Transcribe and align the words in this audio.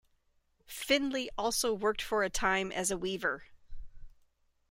Findley 0.65 1.29
also 1.37 1.75
worked 1.75 2.01
for 2.01 2.23
a 2.23 2.29
time 2.31 2.71
as 2.71 2.89
a 2.89 2.97
weaver. 2.97 3.43